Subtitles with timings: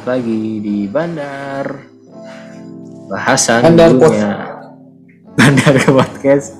[0.00, 1.64] balik lagi di Bandar
[3.04, 4.32] Bahasan Bandar dunia.
[5.38, 6.56] Bandar Podcast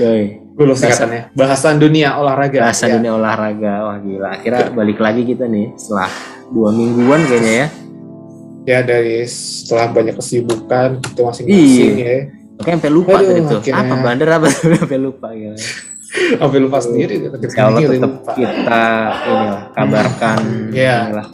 [0.00, 1.36] Yoi Dulu singkatannya.
[1.36, 2.64] Bahasan dunia olahraga.
[2.64, 2.94] Bahasan Ya.
[2.96, 6.08] dunia olahraga Wah gila Akhirnya balik lagi kita nih Setelah
[6.48, 7.66] dua mingguan kayaknya ya
[8.64, 12.08] Ya dari setelah banyak kesibukan kita masing-masing Iya.
[12.08, 12.18] ya.
[12.58, 13.82] Oke sampai lupa Aduh, tadi tuh akhirnya.
[13.84, 15.52] Apa bandar apa sampai lupa gitu
[16.34, 17.14] Sampai lupa sendiri.
[17.20, 18.80] sendiri tetap kita
[19.22, 20.38] inilah kabarkan
[20.72, 20.96] Iya.
[21.12, 21.28] inilah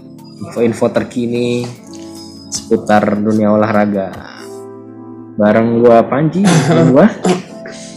[0.44, 1.64] info-info terkini
[2.52, 4.12] seputar dunia olahraga.
[5.34, 6.44] Bareng gua Panji,
[6.76, 7.08] dan gua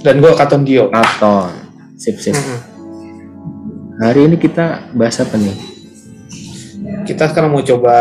[0.02, 0.88] Dan gue Katon Dio.
[0.88, 1.52] Katon.
[2.00, 2.38] Sip sip.
[3.98, 5.58] Hari ini kita bahas apa nih?
[7.04, 7.96] Kita sekarang mau coba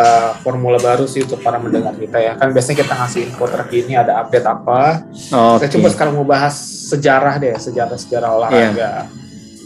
[0.45, 2.33] formula baru sih untuk para mendengar kita ya.
[2.37, 5.09] Kan biasanya kita ngasih info terkini ada update apa.
[5.11, 5.67] Oke.
[5.67, 6.55] Kita coba sekarang mau bahas
[6.93, 9.09] sejarah deh, sejarah-sejarah olahraga.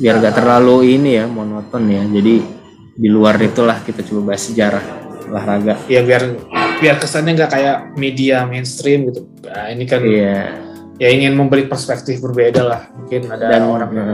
[0.01, 2.07] Biar gak terlalu ini ya monoton ya.
[2.09, 2.60] Jadi
[3.01, 4.85] di luar itulah kita coba bahas sejarah
[5.33, 5.81] olahraga.
[5.89, 6.37] Ya biar
[6.85, 9.25] biar kesannya nggak kayak media mainstream gitu.
[9.49, 10.61] Nah, ini kan Iya.
[11.01, 12.83] ya ingin memberi perspektif berbeda lah.
[12.93, 14.11] Mungkin ada Dan orang yang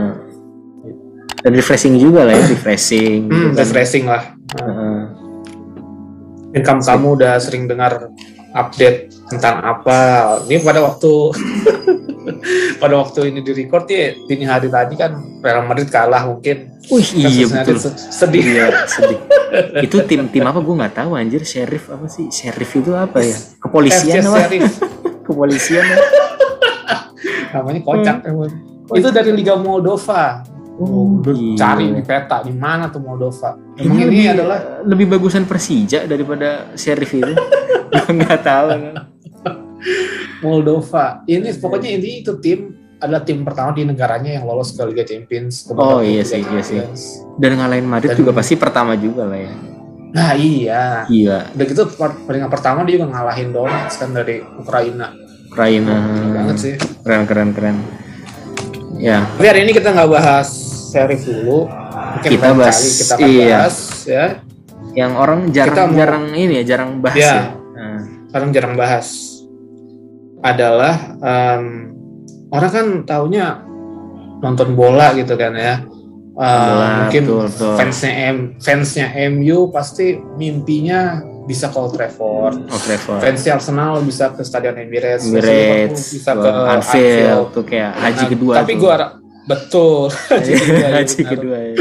[1.37, 3.27] dan refreshing juga lah ya, refreshing.
[3.27, 3.59] gitu hmm, kan.
[3.59, 4.23] refreshing lah.
[6.47, 8.07] Mungkin kamu, kamu udah sering dengar
[8.55, 9.97] update tentang apa.
[10.47, 11.11] Ini pada waktu
[12.81, 16.77] pada waktu ini di record ya dini hari tadi kan Real Madrid kalah mungkin.
[16.87, 17.77] Wih iya betul.
[17.79, 18.43] se- Sedih.
[18.43, 19.19] Iya sedih.
[19.85, 23.35] itu tim tim apa gue nggak tahu anjir sheriff apa sih sheriff itu apa ya
[23.63, 24.39] kepolisian apa
[25.27, 25.97] kepolisian ya?
[27.55, 28.51] namanya kocak emang.
[28.87, 30.43] Itu dari Liga Moldova.
[30.77, 31.57] Oh, iya.
[31.57, 33.57] cari di peta di mana tuh Moldova.
[33.81, 37.33] Emang ini lebih, adalah lebih bagusan Persija daripada sheriff itu
[38.13, 39.16] nggak tahu kan
[40.39, 41.23] Moldova.
[41.23, 42.59] Ini pokoknya ini itu tim
[42.97, 45.63] adalah tim pertama di negaranya yang lolos ke Liga Champions.
[45.63, 46.81] ke Oh, iya sih, iya sih.
[47.35, 49.53] Dan ngalahin Madrid Dan- juga pasti pertama juga lah ya
[50.07, 51.05] Nah iya.
[51.05, 55.13] gila Udah gitu per- peringkat pertama dia juga ngalahin Donetsk kan dari Ukraina.
[55.47, 56.73] Ukraina Keren banget sih.
[57.03, 57.77] keren keren keren
[58.95, 60.49] ya Tapi hari ini kita nggak bahas
[60.87, 61.69] Sheriff dulu.
[62.15, 63.57] Mungkin Kita bahas- kali kita akan iya.
[63.59, 64.25] bahas ya.
[64.95, 67.29] yang orang jarang Kita mau- jarang ini ya jarang bahas Iya.
[67.29, 69.07] ya, Nah, Sekarang jarang bahas.
[70.47, 71.63] Adalah em,
[72.47, 73.59] orang kan taunya
[74.39, 75.75] nonton bola gitu kan ya.
[76.33, 77.73] Eh, Bola, mungkin betul, betul.
[77.73, 82.61] fansnya M, fansnya MU pasti mimpinya bisa ke Old Trafford.
[82.61, 85.25] oh Trevor Fansnya Arsenal bisa ke Stadion Emirates.
[85.25, 90.13] Emirates bisa ke Anfield tuh kayak haji Nah, kedua Tapi ra- betul.
[90.13, 91.73] haji kedua, haji kedua ya.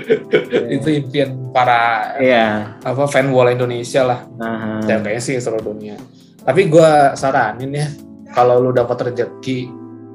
[0.76, 2.80] Itu impian para Iya.
[2.80, 4.24] apa fan bola Indonesia lah.
[4.34, 4.80] Aha.
[4.80, 6.00] Dan kayaknya sih seluruh dunia.
[6.44, 7.88] Tapi gua saranin ya
[8.36, 9.70] kalau lu dapat rezeki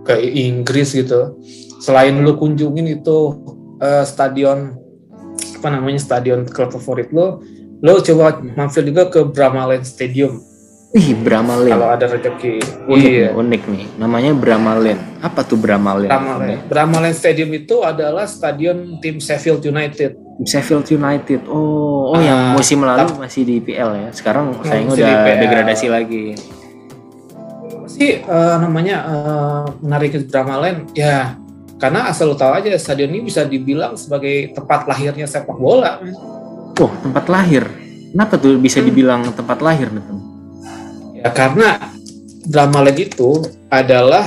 [0.06, 1.38] ke Inggris gitu,
[1.82, 3.40] selain lu kunjungin itu
[3.82, 4.78] eh, stadion
[5.60, 7.44] apa namanya stadion klub favorit lu,
[7.84, 10.40] lu coba mampir juga ke Brahma Lane Stadium
[10.90, 11.70] Ih, Brahma Lane.
[11.70, 12.54] kalau ada rezeki.
[12.90, 13.30] Unik, iya.
[13.30, 13.86] nih, unik nih.
[13.96, 14.98] Namanya Brahma Lane.
[15.22, 15.54] Apa tuh
[16.42, 16.66] Lane.
[16.66, 20.18] Brahma Lane Stadium itu adalah stadion tim Sheffield United.
[20.42, 21.46] Sheffield United.
[21.46, 24.10] Oh, oh Ah, yang musim lalu tap- masih di PL ya.
[24.10, 26.26] Sekarang sayangnya masih udah degradasi lagi.
[27.86, 30.14] sih eh, namanya eh, menarik
[30.56, 31.36] Lane ya
[31.76, 36.02] karena asal lu tahu aja stadion ini bisa dibilang sebagai tempat lahirnya sepak bola.
[36.76, 37.68] Oh, tempat lahir.
[38.10, 38.88] Kenapa tuh bisa Hmm.
[38.88, 40.02] dibilang tempat lahir nih?
[41.20, 41.92] Ya karena
[42.48, 44.26] Brahma Lane itu adalah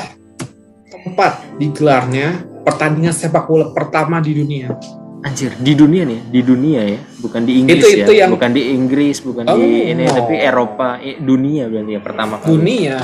[0.87, 4.77] tempat digelarnya pertandingan sepak bola pertama di dunia.
[5.23, 8.51] Anjir, di dunia nih, di dunia ya, bukan di Inggris Itu- ya, itu yang- bukan
[8.51, 9.55] di Inggris, bukan Oh.
[9.55, 12.49] di ini, tapi Eropa, eh, dunia berarti ya pertama kali.
[12.51, 12.97] dunia.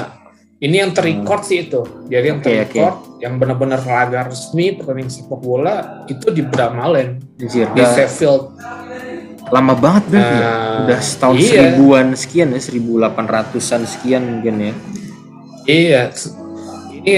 [0.59, 1.87] Ini yang terrecord sih itu.
[2.11, 7.23] Jadi yang Oke, terrecord yang benar-benar laga resmi pertandingan sepak bola itu di Brahma Lane
[7.39, 8.59] Anjir, di Sheffield
[9.51, 10.47] lama banget berarti ya.
[10.47, 11.49] Nah, Udah setahun iya.
[11.49, 14.73] seribuan sekian ya, seribu delapan ratusan sekian mungkin ya.
[15.69, 16.03] Iya,
[16.93, 17.13] ini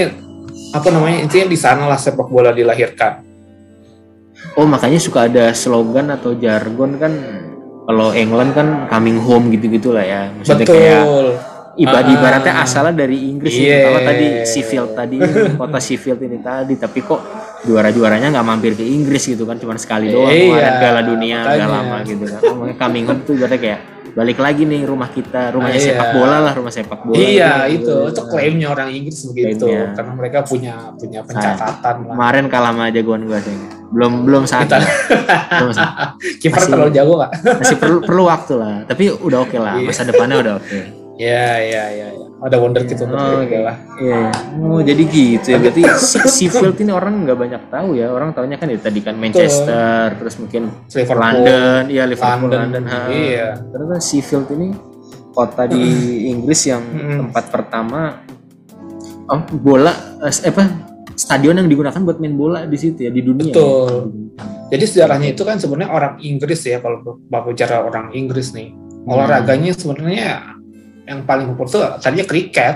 [0.71, 3.23] apa namanya intinya di sana lah sepak bola dilahirkan.
[4.55, 7.13] Oh makanya suka ada slogan atau jargon kan
[7.87, 10.21] kalau England kan coming home gitu-gitu lah ya.
[10.35, 11.27] Maksudnya kayak Betul.
[11.79, 12.15] ibadah Ah.
[12.19, 13.71] ibaratnya asalnya dari Inggris Iya.
[13.71, 13.79] ya.
[13.87, 15.17] Kalau tadi Sheffield tadi
[15.55, 17.21] kota Sheffield ini tadi tapi kok
[17.63, 21.45] juara-juaranya nggak mampir ke Inggris gitu kan cuma sekali doang Iya, kemarin Piala Dunia udah
[21.45, 21.67] makanya.
[21.69, 22.41] lama gitu kan.
[22.43, 23.79] Oh, makanya coming home tuh ibaratnya kayak
[24.11, 25.87] balik lagi nih rumah kita, rumahnya Iya.
[25.87, 27.15] sepak bola lah, rumah sepak bola.
[27.15, 27.79] Iya gitu.
[27.79, 29.95] itu itu klaimnya orang Inggris begitu Klaimnya.
[29.95, 32.11] karena mereka punya punya pencatatan lah.
[32.11, 33.55] Kemarin kalah sama jagoan gua sih.
[33.87, 34.83] Belum belum saatnya.
[35.53, 36.07] belum saatnya.
[36.41, 37.31] Kiper terlalu jago nggak?
[37.55, 39.87] masih perlu perlu waktu lah tapi udah oke lah Iya.
[39.87, 40.79] masa depannya udah oke
[41.21, 42.07] Ya ya ya.
[42.09, 42.25] ya.
[42.41, 43.57] Ada wonderkid untuk Oh, oh, oke.
[43.61, 43.77] lah.
[44.01, 44.31] Iya, iya.
[44.65, 45.57] Oh, jadi gitu ya.
[45.61, 45.81] Berarti
[46.25, 48.09] Sheffield ini orang nggak banyak tahu ya.
[48.09, 52.83] Orang taunya kan ya tadi kan Manchester, terus mungkin Liverpool, London, iya Liverpool, London, London.
[52.89, 52.99] ha.
[53.13, 53.47] iya.
[53.61, 54.67] Ternyata Sheffield ini
[55.31, 55.83] kota di
[56.33, 57.17] Inggris yang Mm-mm.
[57.29, 58.25] tempat pertama
[59.29, 59.93] oh, bola
[60.25, 60.63] eh, apa
[61.13, 63.53] stadion yang digunakan buat main bola di situ ya di dunia.
[63.53, 64.09] Betul.
[64.33, 64.49] ya.
[64.71, 68.73] Jadi sejarahnya itu kan sebenarnya orang Inggris ya kalau bapak bicara orang Inggris nih.
[68.73, 69.13] Hmm.
[69.13, 70.57] Olahraganya sebenarnya
[71.03, 72.75] yang paling populer tuh tadinya kriket.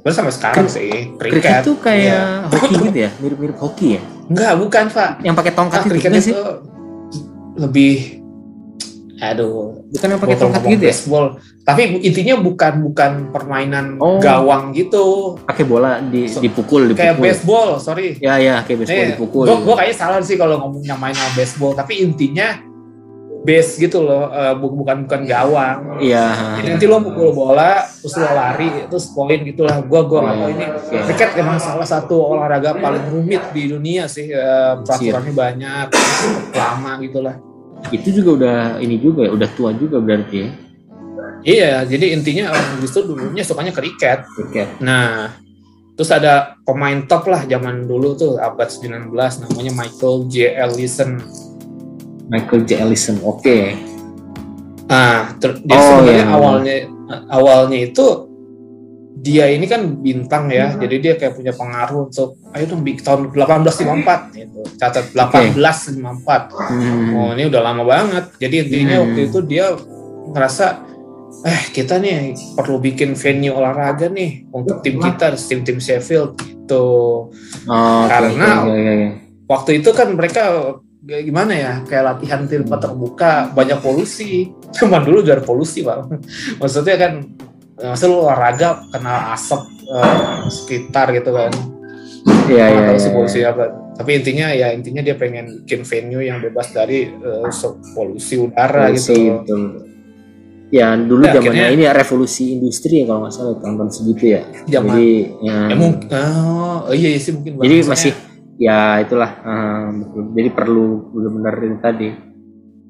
[0.00, 1.62] Baru sampai sekarang Kri- sih Kriket kriket.
[1.62, 2.50] tuh kayak Iya.
[2.50, 4.02] hoki gitu ya, mirip-mirip hoki ya.
[4.26, 5.10] Enggak, bukan Pak.
[5.20, 6.34] Yang pakai tongkat Ah, itu kriket itu sih?
[7.54, 7.94] lebih
[9.20, 10.90] aduh Bukan yang pakai tongkat gitu ya?
[10.90, 11.26] baseball.
[11.62, 14.18] Tapi intinya bukan bukan permainan Oh.
[14.18, 15.38] gawang gitu.
[15.46, 16.98] Pakai bola di So- dipukul, dipukul.
[16.98, 18.18] Kayak baseball, sorry.
[18.18, 19.44] Ya ya, kayak baseball Eh, dipukul.
[19.46, 22.58] Gue gue kayaknya salah sih kalau ngomongnya main sama baseball, tapi intinya
[23.42, 25.98] base gitu loh, eh, bu- bukan bukan gawang.
[25.98, 26.30] Iya.
[26.62, 29.82] Jadi nanti lo pukul bola, terus lo lari, terus poin gitulah.
[29.82, 30.64] Gue gue nggak tahu ini.
[30.70, 30.96] Oke.
[31.10, 34.30] Kriket emang salah satu olahraga paling rumit di dunia sih.
[34.30, 35.86] Eh, peraturannya banyak,
[36.54, 37.34] lama gitulah.
[37.90, 40.50] Itu juga udah ini juga ya, udah tua juga berarti ya.
[41.42, 44.22] Iya, jadi intinya orang Inggris tuh dulunya sukanya kriket.
[44.38, 44.78] Kriket.
[44.78, 45.34] Nah,
[45.98, 50.54] terus ada pemain top lah zaman dulu tuh abad 19 namanya Michael J.
[50.54, 51.18] Ellison.
[52.32, 52.70] Michael J.
[52.80, 53.20] Ellison.
[53.20, 53.76] Oke.
[54.88, 56.32] Nah, ter- dia Oh, sebenarnya iya.
[56.32, 56.76] awalnya
[57.28, 58.06] awalnya itu
[59.14, 63.30] dia ini kan bintang ya, jadi dia kayak punya pengaruh untuk ayo dong big tahun
[63.30, 64.60] 1854 gitu.
[64.74, 66.50] Catat 1854.
[66.50, 67.14] Hmm.
[67.14, 68.24] Oh, ini udah lama banget.
[68.36, 69.02] Jadi intinya Hmm.
[69.06, 69.66] waktu itu dia
[70.26, 70.66] ngerasa
[71.42, 76.86] eh kita nih perlu bikin venue olahraga nih untuk tim kita, tim-tim Sheffield gitu.
[77.64, 79.08] Oh, Karena- oke, oke, oke.
[79.46, 80.42] waktu itu kan mereka
[81.02, 81.72] gimana ya?
[81.82, 84.50] Kayak latihan tempat terbuka banyak polusi.
[84.78, 86.06] Cuman dulu juga ada polusi pak.
[86.62, 87.12] Maksudnya kan
[87.74, 91.50] maksud lu olahraga kena asap eh, sekitar gitu kan.
[92.46, 93.02] Iya, iya, tahu iya.
[93.02, 93.64] sih polusi apa.
[93.92, 98.88] Tapi intinya ya intinya dia pengen bikin venue yang bebas dari eh, so- polusi udara
[98.88, 99.42] Polusi, gitu.
[99.42, 99.62] betul.
[100.72, 104.24] Ya, dulu Ya, zamannya akhirnya- ini ya revolusi industri ya kalau nggak salah tahun-tahun segitu
[104.32, 104.42] ya.
[104.64, 105.10] Zaman- Jadi
[105.44, 108.31] ya, ya mungkin oh iya sih mungkin jadi masih ya
[109.02, 110.22] itulah eh, betul.
[110.36, 112.08] jadi perlu benar-benar itu tadi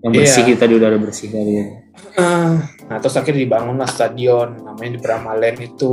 [0.02, 1.52] yang bersih kita di udara bersih tadi
[1.92, 2.52] Eh,
[2.88, 5.92] nah terus akhirnya dibangunlah stadion namanya di Brahma Land itu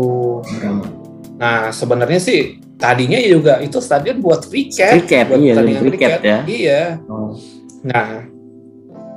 [1.40, 5.08] Nah, sebenarnya sih tadinya juga itu stadion buat kriket.
[5.08, 6.38] Kriket, buat iya, pertandingan kriket ya.
[6.44, 6.84] Iya.
[7.08, 7.32] Oh.
[7.88, 8.28] Nah,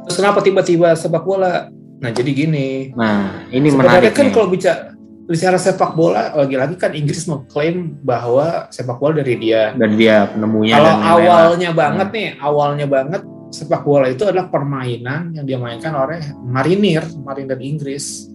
[0.07, 1.67] terus kenapa tiba-tiba sepak bola?
[1.99, 2.95] Nah, jadi gini.
[2.95, 4.35] nah ini Sebenarnya menarik kan nih.
[4.35, 4.92] kalau bicara
[5.33, 9.73] bicara sepak bola, lagi-lagi kan Inggris mengklaim bahwa sepak bola dari dia.
[9.73, 11.33] dan dia penemunya Kalau dan lain-lain lah.
[11.41, 17.57] awalnya banget nih, awalnya banget sepak bola itu adalah permainan yang dimainkan oleh marinir, marinir
[17.59, 18.29] Inggris.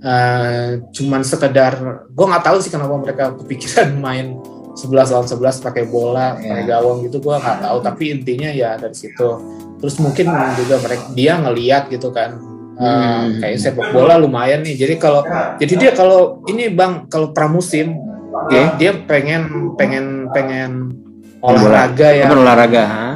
[0.00, 4.36] Eh, cuman sekedar, gue nggak tahu sih kenapa mereka kepikiran main
[4.74, 6.50] 11 lawan 11 pakai bola, Ya.
[6.50, 7.76] pakai gawang gitu, gue nggak tahu.
[7.80, 9.28] Tapi intinya ya dari situ.
[9.76, 12.36] Terus mungkin juga mereka dia ngeliat gitu kan,
[12.74, 13.38] Hmm.
[13.38, 14.74] kayak sepak bola lumayan nih.
[14.74, 15.22] Jadi kalau,
[15.56, 17.94] jadi dia kalau ini bang, kalau pramusim,
[18.34, 18.60] Oke.
[18.76, 20.90] dia pengen pengen pengen
[21.38, 23.08] olahraga ya olahraga ha?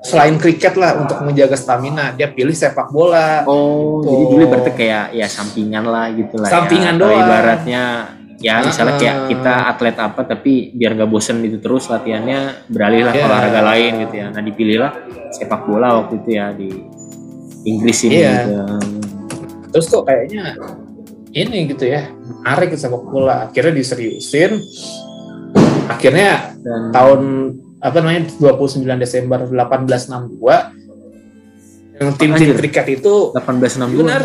[0.00, 4.08] selain kriket lah untuk menjaga stamina dia pilih sepak bola oh Tuh.
[4.08, 7.00] jadi dulu berarti kayak ya sampingan lah gitu lah Sampingan ya.
[7.02, 7.20] Doang.
[7.20, 7.84] ibaratnya
[8.40, 9.26] ya misalnya kayak Ah.
[9.28, 13.28] kita atlet apa tapi biar nggak bosen itu terus latihannya beralih lah ke Iya.
[13.28, 14.92] olahraga lain gitu ya nah dipilihlah
[15.28, 16.70] sepak bola waktu itu ya di
[17.62, 18.36] Inggris ini Iya.
[18.46, 18.64] gitu.
[19.70, 20.44] terus kok kayaknya
[21.30, 24.58] ini gitu ya menarik sepak bola akhirnya diseriusin
[25.86, 27.20] akhirnya dan tahun
[27.78, 30.74] apa namanya 29 Desember 1862
[32.00, 34.22] yang tim-tim kriket itu 1862 Benar.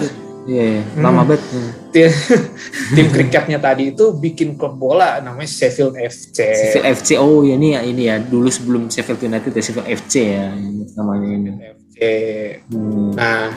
[0.48, 0.84] iya iya.
[0.84, 1.02] Hmm.
[1.04, 1.72] lama banget Hmm.
[1.92, 2.10] tim,
[2.96, 7.74] tim kriketnya tadi itu bikin klub bola namanya Sheffield FC Sheffield FC oh ya ini
[7.74, 10.46] ya ini ya dulu sebelum Sheffield United ya Sheffield FC ya
[10.96, 11.50] namanya ini
[11.96, 13.14] FC Hmm.
[13.14, 13.56] Nah,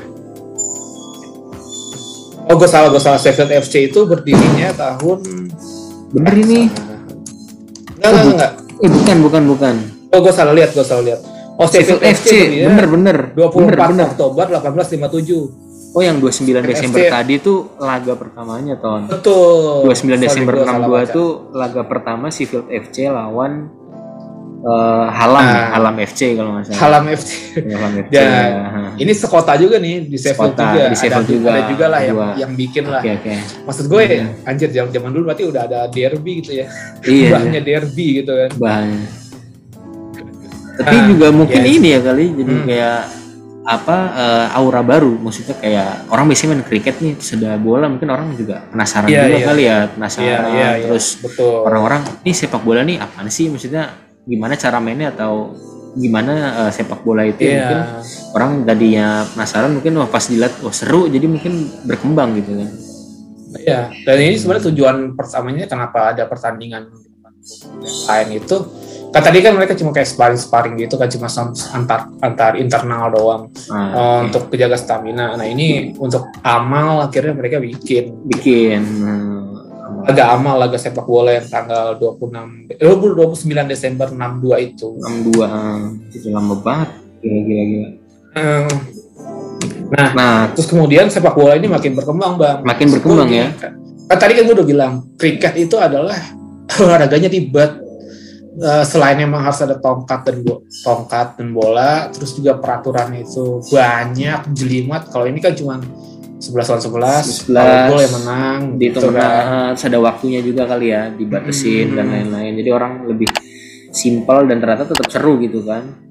[2.45, 3.16] oh gue salah, gue salah.
[3.16, 5.18] Sheffield FC itu berdirinya tahun
[6.11, 6.61] bener ini
[7.99, 8.52] Enggak, enggak, enggak.
[8.78, 9.75] eh bukan bukan bukan
[10.09, 11.21] Oh, gue salah lihat, gue salah lihat.
[11.59, 15.68] Oh, Sheffield FC berdirinya bener bener 24 bener bener Oktober 1857.
[15.90, 17.09] oh yang 29 Desember FC.
[17.11, 19.83] tadi tuh laga pertamanya ton Betul.
[19.85, 21.11] 29 Sorry, Desember gua salah 62 baca.
[21.11, 23.52] tuh laga pertama Sheffield FC lawan
[24.68, 25.64] eh, Halam Ah.
[25.72, 27.30] Halam FC kalau nggak salah Halam FC.
[27.64, 28.28] Halam FC ya.
[28.98, 30.82] Ini sekota juga nih di Sekota, juga.
[30.90, 31.48] di Sheffield ada, juga.
[31.50, 32.28] ada juga lah yang Dua.
[32.37, 33.00] yang bikin lah.
[33.00, 33.34] oke
[33.64, 34.30] Maksud gue, Hmm.
[34.44, 36.66] anjir zaman zaman dulu berarti udah ada derby gitu ya.
[37.02, 38.50] iya Bahannya derby gitu kan.
[38.54, 39.06] bahannya
[40.78, 41.75] tapi Ah, juga mungkin yes.
[41.75, 42.66] ini ya kali jadi Hmm.
[42.66, 42.98] kayak
[43.68, 48.32] apa eh, aura baru maksudnya kayak orang biasanya main kriket nih ada bola mungkin orang
[48.32, 49.44] juga penasaran Iya, juga iya.
[49.44, 50.87] kali ya penasaran Iya, iya, iya.
[50.87, 51.54] terus betul.
[51.60, 53.90] orang-orang ini sepak bola nih apaan sih maksudnya
[54.28, 55.56] gimana cara mainnya atau
[55.94, 56.32] gimana
[56.62, 57.56] eh, sepak bola itu Iya.
[57.56, 57.80] mungkin
[58.30, 62.70] orang tadinya penasaran mungkin wah pas dilihat wah seru jadi mungkin berkembang gitu kan
[63.49, 66.92] Iya, dan ini sebenarnya tujuan pertamanya kenapa ada pertandingan
[68.06, 68.56] lain itu
[69.08, 71.32] kan tadi kan mereka cuma kayak sparring-sparring gitu kan cuma
[71.73, 74.25] antar antar internal doang Nah, eh, oke.
[74.26, 75.32] untuk menjaga stamina.
[75.32, 79.27] Nah ini untuk amal akhirnya mereka bikin bikin eh,
[80.08, 84.88] laga amal laga sepak bola yang tanggal 26 eh, 29 Desember 62 itu.
[84.96, 85.78] 62 eh,
[86.16, 87.88] itu lama banget gila gila gila
[88.32, 88.68] Eh,
[89.88, 92.60] Nah, nah terus kemudian sepak bola ini makin berkembang bang.
[92.60, 93.48] Makin berkembang, ya.
[94.04, 96.12] Kan tadi kan gue udah bilang kriket itu adalah
[96.84, 97.72] olahraganya ribet.
[98.58, 103.64] Eh, selain emang harus ada tongkat dan bo- tongkat dan bola, terus juga peraturannya itu
[103.72, 105.08] banyak jelimet.
[105.08, 105.80] Kalau ini kan cuma
[106.38, 109.11] 11 lawan 11, 11, kalau gol yang menang, di gitu kan.
[109.11, 109.33] tengah
[109.68, 111.97] terus ada waktunya juga kali ya dibatasin Hmm.
[111.97, 113.26] dan lain-lain jadi orang lebih
[113.90, 116.07] simpel dan ternyata tetap seru gitu kan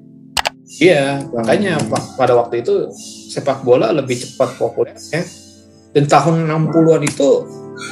[0.70, 2.92] Iya, makanya pa- pada waktu itu
[3.26, 5.24] sepak bola lebih cepat populer ya.
[5.90, 7.28] Dan tahun 60-an itu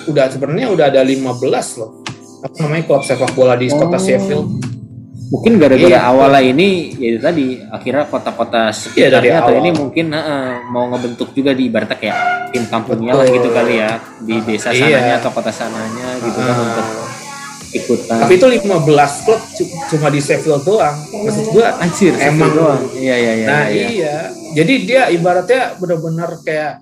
[0.07, 1.40] udah sebenarnya udah ada 15
[1.75, 2.05] loh.
[2.38, 3.99] Apa namanya klub sepak bola di kota Oh.
[3.99, 4.49] Sheffield.
[5.26, 6.00] Mungkin gara-gara Iya.
[6.04, 8.76] awalnya ini ya itu tadi akhirnya kota-kota Iya,
[9.11, 9.61] sekitarnya atau awal.
[9.61, 10.23] ini mungkin eh,
[10.66, 12.18] mau ngebentuk juga di ibaratnya kayak
[12.49, 13.90] tim kampungnya lah gitu kali ya
[14.21, 14.87] di desa Iya.
[14.92, 16.62] sananya atau kota sananya gitu kan Ah.
[16.62, 16.87] untuk
[17.68, 18.87] ikutan Tapi itu 15
[19.21, 20.97] klub cu- cuma di Sheffield doang.
[20.97, 22.49] Maksud gua anjir Emang.
[22.49, 23.87] doang iya iya iya nah iya.
[23.90, 24.16] iya.
[24.54, 26.80] Jadi dia ibaratnya benar-benar kayak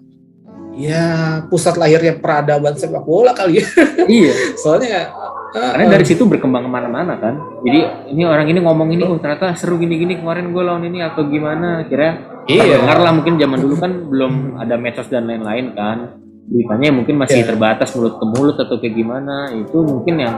[0.72, 1.02] ya
[1.44, 3.66] pusat lahirnya peradaban sepak bola kali ya.
[4.06, 5.10] iya Soalnya
[5.54, 7.38] karena dari situ berkembang ke mana-mana kan?
[7.62, 7.80] Jadi
[8.10, 11.86] ini orang ini ngomong ini oh ternyata seru gini-gini kemarin gue lawan ini atau gimana?
[11.86, 12.76] Kira Iya.
[12.76, 16.18] terdengar lah mungkin zaman dulu kan belum ada medsos dan lain-lain kan?
[16.44, 17.48] Beritanya mungkin masih Iya.
[17.48, 19.48] terbatas mulut ke mulut atau kayak gimana.
[19.48, 20.34] Itu mungkin yang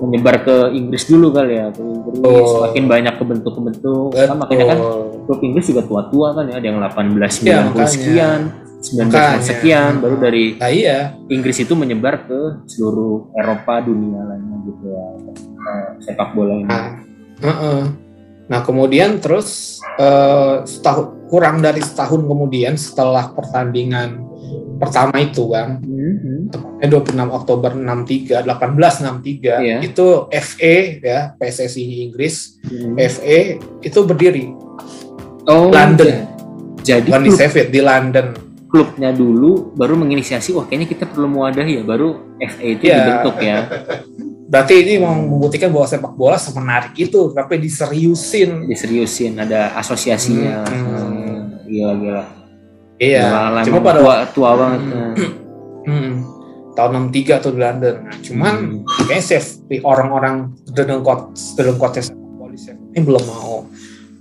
[0.00, 2.18] menyebar ke Inggris dulu kali ya ke Inggris.
[2.24, 2.64] Oh.
[2.64, 4.10] makin banyak ke bentuk-bentuk.
[4.10, 4.78] Kan makanya kan
[5.24, 7.86] klub Inggris juga tua-tua kan ya ada yang 1890 Iya, makanya.
[7.86, 8.40] sekian
[8.84, 9.40] 19 Makanya.
[9.40, 15.04] sekian baru dari Nah iya, Inggris itu menyebar ke seluruh Eropa dunia lainnya gitu ya
[15.64, 16.68] eh, sepak bola ini.
[16.68, 16.88] Nah,
[17.40, 17.80] heeh.
[18.44, 24.20] nah kemudian terus eh, setahun kurang dari setahun kemudian setelah pertandingan
[24.74, 26.52] pertama itu bang, Mhm.
[26.52, 29.78] tepatnya 26 Oktober 63, 1863 Iya.
[29.80, 32.94] itu FA ya PSSI Inggris Mhm.
[33.00, 33.38] FA
[33.80, 34.52] itu berdiri
[35.44, 36.28] Oh, London.
[36.80, 37.08] Jadi
[37.70, 38.32] di London.
[38.74, 42.96] Klubnya dulu baru menginisiasi wah kayaknya kita perlu mewadahi ya baru FA itu Iya.
[42.98, 43.58] dibentuk ya.
[44.44, 48.66] Berarti ini mau membuktikan bahwa sepak bola semenarik itu, tapi diseriusin.
[48.66, 50.66] Diseriusin ada asosiasinya.
[50.68, 50.84] Hmm.
[50.84, 52.24] Hmm, Gila gila.
[52.98, 53.24] Iya.
[53.24, 54.80] Gila, Cuma pada tua, tua banget.
[54.84, 55.14] Hmm.
[55.84, 56.10] Hmm,
[56.74, 57.94] tahun 63 tuh di London.
[58.04, 59.06] Nah, cuman Hmm.
[59.06, 62.54] kayaknya safety orang-orang dedengkot dedengkotnya sepak bola
[62.94, 63.54] ini belum mau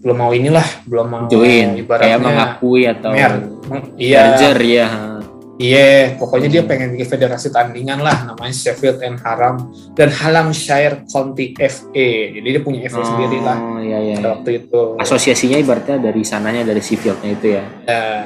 [0.04, 3.53] belum mau inilah, belum mau join ibaratnya kayak mengakui atau mer-
[3.98, 4.88] iya, merger ya.
[5.62, 11.54] iya, pokoknya dia pengen bikin federasi tandingan lah, namanya Sheffield and Haram dan Halamshire County
[11.58, 12.10] FA.
[12.34, 14.16] Jadi dia punya FA sendiri lah Oh, iya iya.
[14.18, 14.98] pada waktu itu.
[14.98, 17.64] Asosiasinya ibaratnya dari sananya dari si fieldnya itu ya.
[17.86, 18.26] Ya.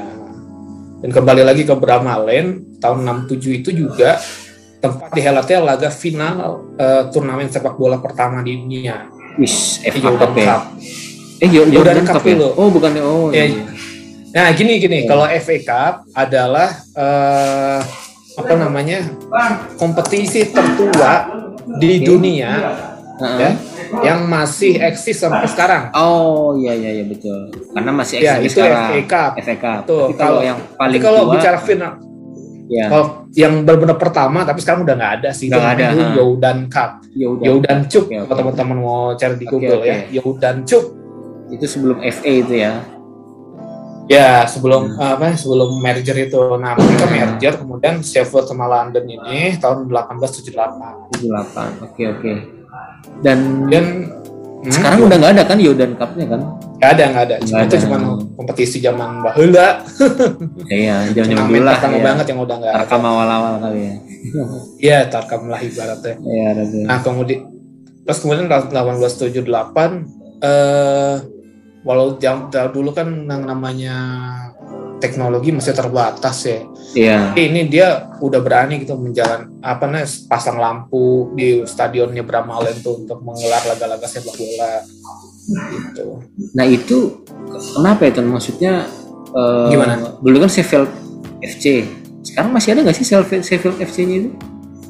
[0.98, 4.18] Dan kembali lagi ke Brahma Lane tahun 67 itu juga
[4.82, 10.66] tempat dihelatnya laga final eh, turnamen sepak bola pertama di dunia Wis, FA Cup ya.
[11.38, 12.34] Eh, Jordan, Cup ya?
[12.34, 12.50] dulu.
[12.58, 13.30] Oh, bukan oh.
[13.30, 13.63] Ya, iya.
[14.38, 15.10] Nah gini gini, Ya.
[15.10, 17.79] kalau FA Cup adalah eh,
[18.38, 19.10] apa namanya
[19.75, 21.25] kompetisi tertua
[21.75, 22.51] di dunia
[23.17, 23.38] Heeh.
[23.41, 23.50] ya,
[24.06, 25.89] yang masih eksis sampai sekarang.
[25.91, 27.50] Oh, iya iya iya betul.
[27.74, 28.86] Karena masih Ya eksis itu sekarang.
[28.86, 29.32] FA Cup.
[29.41, 29.79] FA Cup.
[29.84, 31.91] Tuh, Tapi kalau kalau- yang Tapi paling kalau tua, bicara final,
[32.70, 35.50] ya, kalau yang benar-benar pertama, tapi sekarang udah nggak ada sih.
[35.50, 36.06] Nggak Itu ada, ha.
[36.13, 36.91] Jordan Cup.
[37.12, 37.46] ya udah.
[37.50, 38.17] Yodan Cup oke.
[38.22, 39.89] kalau teman-teman mau cari di Google oke.
[39.89, 40.86] ya Yodan Cup
[41.50, 42.74] Itu sebelum FA itu ya.
[44.08, 45.14] Ya sebelum Hmm.
[45.16, 51.84] apa sebelum merger itu nah mereka merger kemudian Sheffield sama London ini tahun 1878 78.
[51.84, 52.32] Oke oke.
[53.20, 53.38] Dan
[53.68, 53.86] dan
[54.60, 56.42] hmm, sekarang udah nggak ada kan Jordan Cup-nya kan?
[56.78, 57.98] nggak ada nggak ada cuma itu cuma
[58.34, 59.82] kompetisi zaman bahula
[60.70, 61.78] Iya, zaman-zaman turnamen dulu lah.
[61.82, 62.04] ya.
[62.06, 63.94] banget yang udah nggak ada Tarkam awal-awal kali ya.
[64.86, 66.64] iya tarkam lah ibaratnya Iya, ada.
[66.86, 67.42] Nah kemudian
[68.04, 68.70] terus kemudian tahun
[69.02, 69.42] 1878
[70.40, 71.16] eh
[71.88, 73.96] walau jam dulu kan yang namanya
[75.00, 76.60] teknologi masih terbatas ya.
[76.91, 77.17] Iya.
[77.32, 83.08] Tapi ini dia udah berani gitu menjalan apa nih pasang lampu di stadionnya Bramalen tuh
[83.08, 84.84] untuk menggelar laga-laga sepak bola
[85.48, 86.20] gitu.
[86.51, 87.24] Nah itu
[87.79, 88.84] kenapa itu maksudnya
[89.38, 90.17] Eh, Gimana?
[90.24, 90.89] Dulu kan Sheffield
[91.44, 91.86] FC.
[92.24, 93.06] Sekarang masih ada nggak sih
[93.44, 94.29] Sheffield FC-nya itu?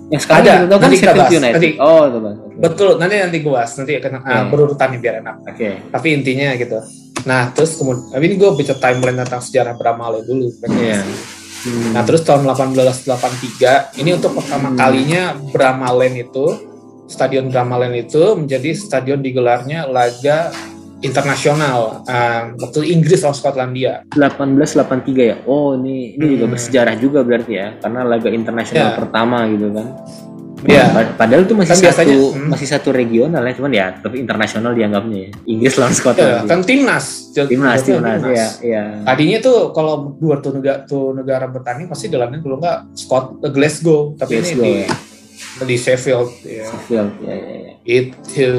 [0.07, 1.53] Yang sekarang Ada, kita kan nanti kita Sheffield bahas, United.
[1.59, 1.69] nanti.
[1.77, 2.35] Oh, itu Bang.
[2.37, 2.55] Oke.
[2.57, 4.47] Betul, nanti nanti gue bahas, nanti akan ah, Oke.
[4.49, 5.35] berurutan nih biar enak.
[5.43, 5.69] Oke.
[5.91, 6.79] Tapi intinya gitu.
[7.27, 10.47] Nah, terus kemudian, tapi ini gue baca timeline tentang sejarah Bramale dulu.
[10.63, 11.03] Iya.
[11.57, 11.91] Hmm.
[11.91, 14.77] Nah, terus tahun 1883, ini untuk pertama Hmm.
[14.77, 16.45] kalinya Bramalen itu,
[17.07, 20.51] Stadion Bramalen itu menjadi stadion digelarnya laga
[20.99, 24.01] internasional uh, waktu Inggris lawan Skotlandia.
[24.11, 25.35] 1883 ya.
[25.45, 26.53] Oh, ini ini juga Hmm.
[26.53, 28.97] bersejarah juga berarti ya, karena laga internasional Ya.
[28.97, 29.87] pertama gitu kan.
[30.57, 30.89] Iya.
[30.89, 32.47] Pad- Padahal itu masih Kan biasanya, satu hmm.
[32.49, 35.29] masih satu regional ya, cuman ya tapi internasional dianggapnya ya.
[35.45, 36.45] Inggris lawan Ya, Scotland.
[36.49, 37.05] kan timnas.
[37.29, 38.83] Timnas, jadi timnas ya, ya.
[39.05, 43.51] Tadinya tuh kalau dua tuh negara, tuh negara bertanding pasti dalamnya kalau nggak Scott eh,
[43.53, 44.89] Glasgow, tapi Glasgow, ini ya.
[45.61, 46.65] di, di Sheffield ya.
[46.65, 47.73] Sheffield, ya, ya, ya.
[47.85, 48.51] Itu.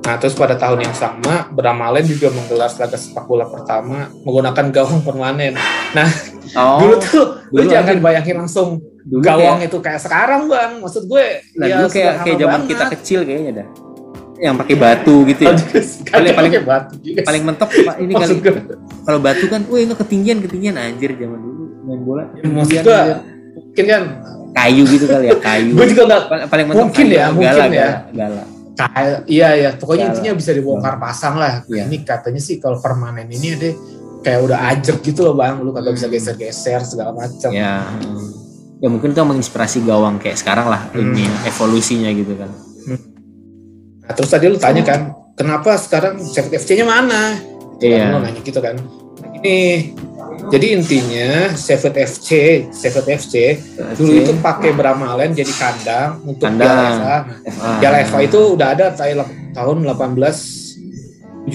[0.00, 5.00] Nah, terus pada tahun yang sama, Bramalen juga menggelar laga sepak bola pertama menggunakan gawang
[5.00, 5.54] permanen.
[5.92, 6.08] Nah,
[6.50, 8.68] Oh, dulu tuh lu dulu jangan ada- bayangin langsung
[9.00, 10.82] dulu gawang kayak, itu kayak sekarang, Bang.
[10.82, 12.70] Maksud gue nah, ya dulu kayak kayak zaman banget.
[12.70, 13.66] kita kecil kayaknya dah.
[14.40, 15.52] Yang pakai batu gitu ya.
[16.10, 17.20] Paling Paling- batu juga.
[17.22, 18.34] Paling mentok Pak, ini kali.
[18.34, 18.38] Maksud
[19.00, 22.24] Kalau batu kan, wah ini ketinggian ketinggian anjir zaman dulu main bola.
[22.34, 22.98] maksud ketinggian, gue
[23.60, 24.02] mungkin kan
[24.50, 25.72] kayu gitu kali ya, kayu.
[25.78, 27.70] gue juga nggak paling, paling mentok Mungkin kayu, ya, mungkin gala, ya.
[27.70, 28.42] Gala, gala.
[28.82, 30.14] Kayak iya ya pokoknya Salah.
[30.14, 31.84] intinya bisa dibongkar pasang lah Iya.
[31.84, 33.70] ini katanya sih kalau permanen ini ada
[34.20, 36.14] kayak udah ajek gitu loh bang lu kagak bisa Hmm.
[36.14, 37.84] geser-geser segala macam Ya.
[37.84, 38.28] hmm.
[38.80, 41.12] Ya mungkin itu menginspirasi gawang kayak sekarang lah Hmm.
[41.12, 42.50] ini evolusinya gitu kan.
[44.00, 45.00] nah terus tadi lu tanya kan
[45.32, 47.36] kenapa sekarang Sheffield FC-nya mana
[47.78, 48.12] Iya.
[48.12, 49.92] lu nanya gitu kan Nah, ini
[50.50, 52.28] jadi intinya Sheffield FC
[52.68, 53.34] Sheffield FC
[53.94, 56.66] dulu itu pakai Bramalen jadi kandang untuk Kandang.
[56.66, 57.16] Piala FA.
[57.46, 57.78] Nah.
[57.78, 59.16] Piala FA itu udah ada tahun
[59.50, 61.46] tahun 1871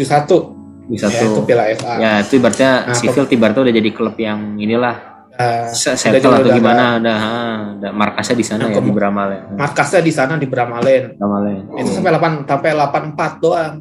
[0.86, 1.40] bisa ya, itu.
[1.44, 1.94] Piala FA.
[1.98, 4.96] Ya itu ibaratnya Nah, Sheffield ibaratnya udah jadi klub yang inilah
[5.36, 7.36] Nah, se- udah settle atau udah gimana udah ha,
[7.76, 9.42] ada markasnya di sana Nah, ya di kemu- Bramal ya.
[9.54, 11.04] markasnya di sana di Bramalen.
[11.14, 11.76] Bramalen.
[11.76, 13.74] Itu sampai 8 sampai 84 doang.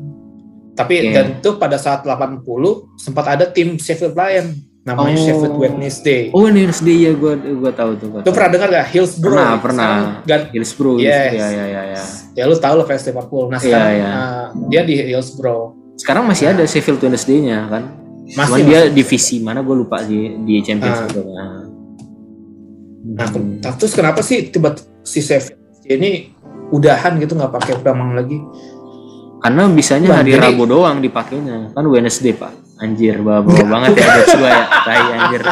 [0.74, 1.14] Tapi Oke.
[1.14, 2.42] dan itu pada saat 80
[2.96, 4.50] sempat ada tim Sheffield Lion
[4.84, 5.24] namanya Oh.
[5.24, 6.20] Sheffield Wednesday.
[6.30, 8.08] Oh Wednesday ya gua gua tahu tuh.
[8.10, 8.32] Gua Lu tahu.
[8.32, 9.32] pernah dengar gak Hillsborough?
[9.34, 9.88] Pernah, pernah.
[9.88, 10.98] Sekarang gan- Hillsborough.
[10.98, 11.32] Yes.
[11.32, 12.02] Ya ya ya ya.
[12.34, 13.44] ya lu tahu lah fans Liverpool.
[13.46, 14.08] Nah Iya, sekarang iya.
[14.10, 15.64] uh, dia di Hillsborough.
[15.94, 17.82] Sekarang masih ada Sheffield Wednesday-nya kan.
[18.26, 21.06] Masih Cuman dia divisi mana gue lupa di di Champions Ah.
[21.06, 21.20] itu.
[21.22, 21.60] Nah.
[23.06, 23.60] Nah, Hmm.
[23.60, 26.32] ke- terus kenapa sih tiba si Sheffield ini
[26.70, 28.40] udahan gitu nggak pakai Bramang lagi?
[29.38, 31.72] Karena bisanya Bang, hari jadi- Rabu doang dipakainya.
[31.72, 32.63] Kan Wednesday, Pak.
[32.74, 34.64] Anjir, bawa-bawa banget ya jokes gua ya.
[34.82, 35.42] Tai anjir.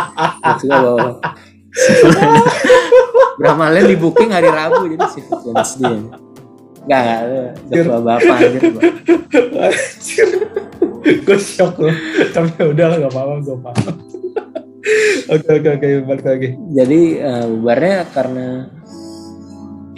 [0.43, 1.09] Jokes gua bawa.
[3.39, 5.97] Bramalen di booking hari Rabu jadi Sheffield Wednesday.
[6.83, 7.51] Enggak, enggak.
[7.71, 8.63] Jokes bapak anjir.
[8.71, 8.83] Pak.
[11.03, 11.95] gue shock loh
[12.31, 13.95] tapi ya udah lah gak apa-apa gue paham
[15.35, 18.47] oke oke oke balik lagi Jadi eh, bubarnya karena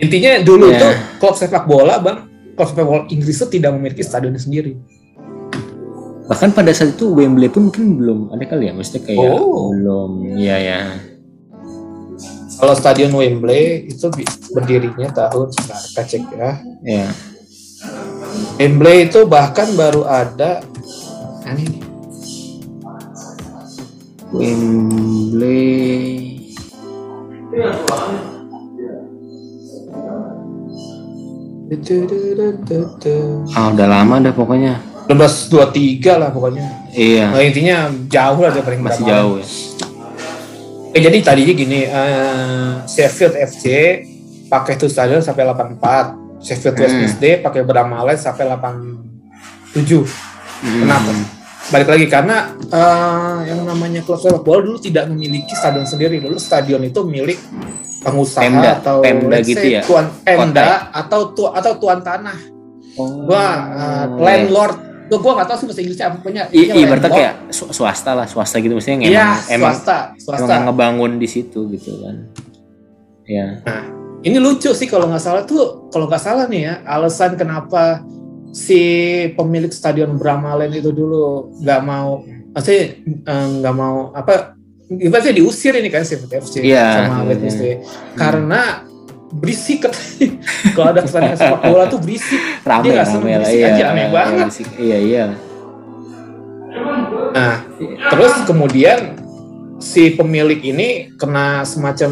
[0.00, 0.80] intinya dulu Ya.
[0.80, 2.24] tuh klub sepak bola bang
[2.56, 4.80] klub sepak bola Inggris itu tidak memiliki stadion sendiri
[6.24, 9.76] bahkan pada saat itu Wembley pun mungkin belum ada kali ya maksudnya kayak Oh.
[9.76, 10.10] belum
[10.40, 10.80] ya ya
[12.56, 14.08] kalau stadion Wembley itu
[14.54, 16.50] berdirinya tahun sebentar cek ya.
[16.80, 17.06] Ya
[18.56, 20.64] Wembley itu bahkan baru ada
[21.44, 21.66] nah, ini?
[21.68, 21.82] Nih.
[24.32, 25.74] Wembley
[33.54, 36.64] ah udah lama dah pokoknya 1923 lah pokoknya
[36.96, 39.46] iya nah, intinya jauh lah dari paling masih jauh ya
[40.94, 43.64] Eh, jadi tadinya gini, eh, Sheffield FC
[44.46, 46.86] pakai itu stadion sampai 84, Sheffield Hmm.
[46.86, 50.06] Wednesday pakai Bramalen sampai 87.
[50.62, 50.86] Hmm.
[50.86, 51.10] Kenapa?
[51.74, 56.22] Balik lagi karena eh, yang namanya klub sepak bola dulu tidak memiliki stadion sendiri.
[56.22, 57.42] Dulu stadion itu milik
[58.06, 59.82] pengusaha Pemda, atau Pemda gitu ya?
[59.82, 62.38] tuan Pemda atau tu, atau tuan tanah.
[62.94, 63.26] Oh.
[63.26, 64.93] Gua eh, landlord.
[65.14, 66.42] Gua gua nggak tahu sih bahasa Inggrisnya apa punya.
[66.50, 70.42] I, ibaratnya kayak swasta lah swasta gitu maksudnya yang Iya, emang emang, swasta, swasta.
[70.42, 72.16] emang ngebangun di situ gitu kan.
[73.24, 73.62] Ya
[74.24, 78.02] Ini lucu sih kalau nggak salah tuh, kalau nggak salah nih ya, alasan kenapa
[78.50, 78.80] si
[79.36, 84.56] pemilik stadion Bramalen itu dulu nggak mau, maksudnya eh, nggak mau apa,
[84.88, 87.74] ibaratnya diusir ini kan si FC Iya, sama iya, Wednesday,
[88.16, 88.88] karena
[89.34, 90.28] berisik katanya.
[90.74, 92.40] kalau ada pertandingan sepak bola tuh berisik.
[92.62, 94.38] rame Dia nggak seneng rame lah berisik iya aja, aneh iya, banget.
[94.46, 94.68] berisik.
[94.78, 95.24] iya iya
[97.34, 97.66] Nah,
[98.14, 99.18] terus kemudian
[99.82, 102.10] si pemilik ini kena semacam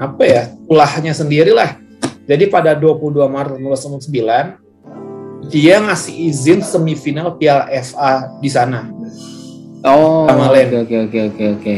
[0.00, 1.76] apa ya ulahnya sendiri lah.
[2.24, 8.88] Jadi pada 22 Maret 1999 dia ngasih izin semifinal Piala FA di sana.
[9.82, 11.76] Oh, oke oke oke oke.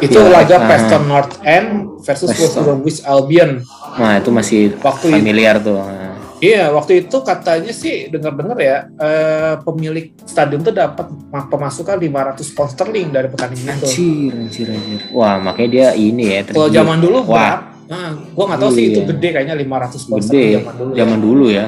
[0.00, 0.60] Itu Iya, laga ah.
[0.64, 1.68] Preston North End
[2.00, 2.56] versus West.
[2.56, 3.60] Bromwich Albion.
[3.94, 5.78] Nah, itu masih Waktu itu- familiar tuh.
[5.78, 6.12] Nah.
[6.36, 12.10] Iya, waktu itu katanya sih dengar-dengar ya eh, pemilik stadion tuh dapat ma- pemasukan 500
[12.52, 13.86] pound sterling dari pertandingan itu.
[13.86, 15.00] Anjir, anjir, anjir.
[15.10, 16.40] Wah, makanya dia ini ya.
[16.44, 17.56] Kalau zaman dulu Wah, berapa?
[17.84, 19.08] Nah, gua nggak tahu sih itu Iya.
[19.10, 19.64] gede kayaknya 500
[20.02, 20.90] pound gede sterling zaman dulu.
[20.90, 20.96] ya.
[20.96, 21.64] zaman dulu ya.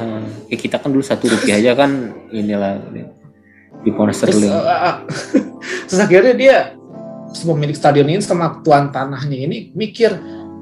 [0.46, 1.90] Kayak kita kan dulu satu rupiah aja kan
[2.30, 2.72] inilah
[3.78, 4.50] di pound Terus, sterling.
[4.50, 4.94] eh, eh,
[5.86, 6.56] terus akhirnya dia
[7.38, 10.14] pemilik stadion ini sama tuan tanahnya ini mikir,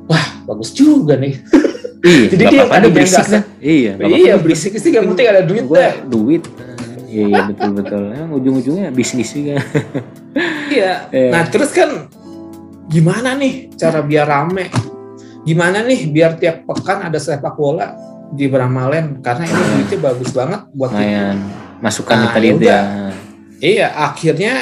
[0.04, 1.38] wah bagus juga nih.
[2.04, 3.42] Iya, Jadi dia ada berisik dah.
[3.64, 6.04] Iya, iya berisik sih yang penting ada duit deh.
[6.04, 6.44] duit.
[7.08, 8.12] Iya, iya betul betul.
[8.12, 9.56] Ya, ujung-ujungnya bisnis juga.
[10.68, 11.08] Iya.
[11.16, 11.30] Iya.
[11.32, 12.12] Nah terus kan
[12.86, 14.68] gimana nih cara biar rame?
[15.44, 17.96] Gimana nih biar tiap pekan ada sepak bola
[18.28, 20.92] di Bramalen karena ini duitnya bagus banget buat.
[20.92, 21.40] Lumayan
[21.80, 22.68] masukan Nah, tadi yaudah.
[22.68, 22.80] ya.
[23.64, 24.52] Iya, akhirnya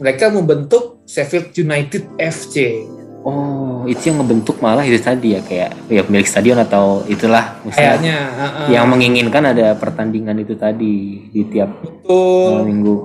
[0.00, 2.88] mereka membentuk Sheffield United FC.
[3.20, 8.00] Oh, itu yang ngebentuk malah itu tadi ya kayak ya pemilik stadion atau itulah misalnya
[8.00, 8.68] Kayaknya uh-uh.
[8.72, 12.64] yang menginginkan ada pertandingan itu tadi di tiap Betul.
[12.64, 12.96] minggu.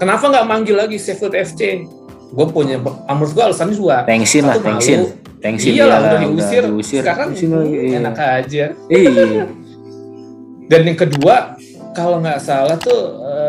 [0.00, 1.84] Kenapa nggak manggil lagi Sheffield FC?
[2.34, 3.96] Gue punya, menurut gue alasannya dua.
[4.08, 5.06] Thanksin lah, thanksin.
[5.38, 6.62] Thanksin Iya lah, iyalah, udah diusir.
[6.66, 7.02] diusir.
[7.04, 7.96] Sekarang Diusir lagi, iya.
[8.00, 8.64] enak aja.
[8.90, 9.44] Iya.
[10.72, 11.54] Dan yang kedua,
[11.94, 13.43] kalau nggak salah tuh eh,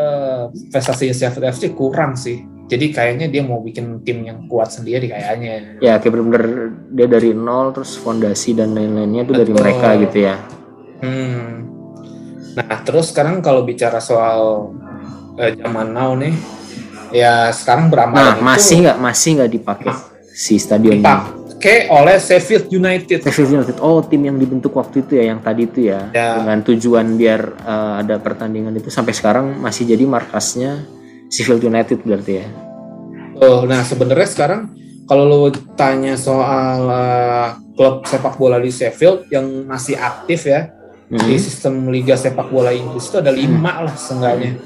[0.51, 2.43] prestasinya Sheffield FC kurang sih.
[2.65, 5.77] Jadi kayaknya dia mau bikin tim yang kuat sendiri kayaknya.
[5.86, 10.36] Ya kayak bener-bener dia dari nol terus fondasi dan lain-lainnya itu dari mereka gitu ya.
[11.05, 11.69] Hmm.
[12.58, 14.73] Nah, terus sekarang kalau bicara soal
[15.38, 16.34] eh, zaman now nih,
[17.13, 19.93] ya sekarang beramal Nah, masih nggak masih nggak dipakai
[20.34, 21.44] si stadion ini.
[21.65, 23.19] Dipakai oleh Sheffield United.
[23.25, 23.78] Sheffield United.
[23.82, 26.38] Oh, tim yang dibentuk waktu itu ya, yang tadi itu ya, Ya.
[26.38, 30.86] dengan tujuan biar eh, ada pertandingan itu sampai sekarang masih jadi markasnya
[31.28, 32.47] Sheffield United berarti ya.
[33.36, 34.62] Oh, nah sebenarnya sekarang
[35.06, 35.38] kalau lo
[35.75, 40.69] tanya soal eh, klub sepak bola di Sheffield yang masih aktif ya
[41.06, 41.21] Hmm.
[41.21, 44.58] di sistem liga sepak bola Inggris itu ada lima lah seenggaknya.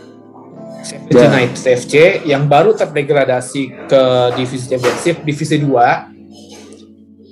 [0.79, 1.27] Sheffield Ya.
[1.27, 4.01] United FC yang baru terdegradasi ke
[4.39, 5.67] divisi championship divisi 2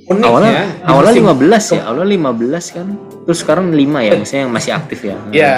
[0.08, 2.88] uniknya Awalnya di awalnya musim- 15 ya, awalnya 15 kan.
[3.24, 5.16] Terus sekarang 5 ya, maksudnya yang masih aktif ya.
[5.30, 5.54] ya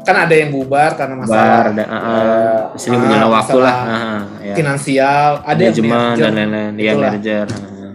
[0.00, 3.76] kan ada yang bubar karena masalah dan uh, eh, sering menjelang waktu lah.
[3.76, 4.54] Ah, ya.
[4.56, 7.10] finansial ada yang Manajemen dan lain-lain, ya Itulah.
[7.12, 7.46] manajer.
[7.46, 7.92] ah.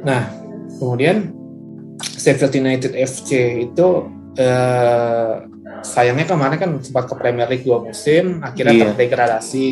[0.00, 0.22] Nah,
[0.74, 1.16] kemudian
[2.00, 3.30] Sheffield United FC
[3.62, 3.88] itu
[4.34, 5.32] eh,
[5.80, 8.84] sayangnya kemarin kan sempat ke Premier League dua musim, akhirnya Iya.
[8.90, 9.70] terdegradasi.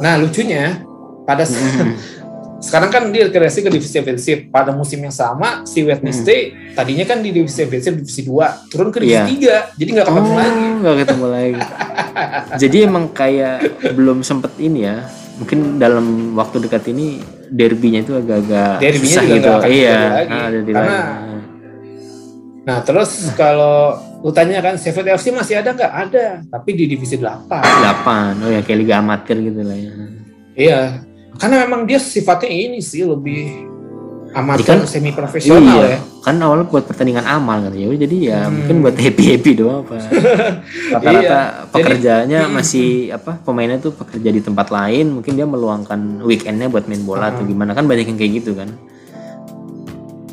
[0.00, 0.80] Nah, lucunya
[1.22, 1.92] pada s- Hmm.
[2.60, 4.38] sekarang kan dia degradasi ke divisi championship.
[4.48, 9.00] Pada musim yang sama si Wednesday tadinya kan di divisi championship divisi 2, turun ke
[9.00, 9.32] divisi Hmm.
[9.34, 9.58] Iya.
[9.72, 9.80] 3.
[9.80, 10.66] Jadi nggak ketemu Oh, lagi.
[10.76, 11.60] nggak ketemu lagi.
[12.62, 13.56] Jadi emang kayak
[13.90, 15.08] belum sempet ini ya.
[15.36, 17.16] Mungkin dalam waktu dekat ini
[17.48, 19.48] derbynya itu agak-agak Derbynya susah juga gitu.
[19.50, 20.30] akan Iya, lagi.
[20.30, 21.28] ah, derby Karena lagi.
[22.60, 23.76] Nah, terus kalau
[24.20, 25.88] lu tanya kan Sheffield FC masih ada nggak?
[25.90, 27.48] Ada, tapi di divisi 8.
[27.48, 28.44] 8.
[28.44, 29.92] Oh ya kayak liga amatir gitu lah ya.
[30.52, 30.80] Iya,
[31.40, 33.66] karena memang dia sifatnya ini sih lebih
[34.30, 35.98] amatir Jadi kan- semi profesional iya, ya.
[36.20, 37.90] kan awalnya buat pertandingan amal kan ya.
[37.90, 38.52] Jadi ya Hmm.
[38.54, 39.96] mungkin buat happy-happy doang apa.
[40.94, 42.52] Rata-rata Iya, pekerjaannya hmm.
[42.52, 43.32] masih apa?
[43.40, 47.50] Pemainnya tuh pekerja di tempat lain, mungkin dia meluangkan weekendnya buat main bola atau Hmm.
[47.50, 48.70] gimana kan banyak yang kayak gitu kan.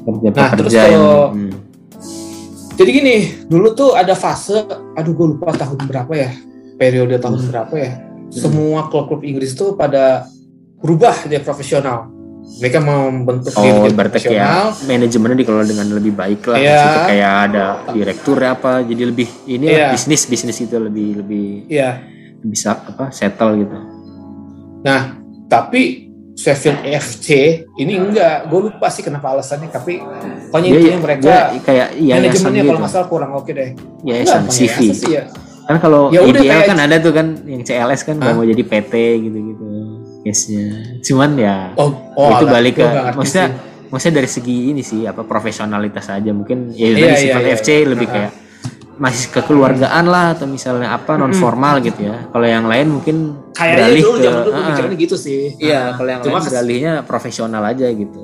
[0.04, 1.54] Kerja Nah, terus pekerja yang kalau- hmm.
[2.78, 4.62] Jadi gini, dulu tuh ada fase,
[4.94, 6.30] aduh gue lupa tahun berapa ya,
[6.78, 7.50] periode tahun Hmm.
[7.50, 7.92] berapa ya.
[8.30, 10.30] Semua klub-klub Inggris tuh pada
[10.78, 12.10] berubah jadi profesional.
[12.48, 14.72] Mereka mau membentuk diri Oh, berarti profesional.
[14.72, 16.58] kayak manajemennya dikelola dengan lebih baik lah.
[16.58, 19.88] Situ kayak ada direktur apa, jadi lebih ini lah, Iya.
[19.92, 22.08] bisnis bisnis itu lebih lebih Iya.
[22.40, 23.78] bisa apa settle gitu.
[24.80, 27.28] Nah, tapi Sheffield FC
[27.76, 29.98] ini enggak, gue lupa sih kenapa alasannya, tapi
[30.48, 32.70] pokoknya Dia, intinya mereka dia kayak yayasan manajemennya gitu.
[32.70, 33.70] kalau nggak salah kurang oke deh.
[34.06, 34.78] Yayasan Enggak, CV.
[35.10, 35.24] ya.
[35.68, 38.64] Kan kalau Ya udah kayak- kan ada tuh kan yang CLS kan nggak mau jadi
[38.64, 39.67] PT gitu-gitu
[40.28, 41.00] case-nya.
[41.00, 43.88] Cuman ya Oh, oh itu balik ke maksudnya sih.
[43.88, 47.56] maksudnya dari segi ini sih apa profesionalitas aja mungkin ya Iya, dari iya, sifat iya,
[47.56, 47.86] FC iya.
[47.88, 48.14] lebih Ah.
[48.14, 48.32] kayak
[48.98, 52.28] masih kekeluargaan lah atau misalnya apa non formal gitu ya.
[52.28, 53.16] Kalau yang lain mungkin
[53.54, 55.42] kayaknya dulu ke zaman dulu ah, gitu sih.
[55.56, 58.20] Iya, Nah, kalau yang cuma lain beralihnya profesional aja gitu.